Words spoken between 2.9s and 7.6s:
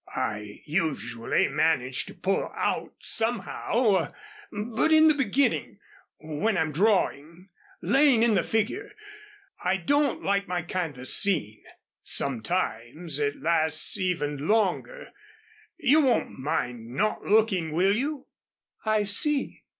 somehow but in the beginning when I'm drawing,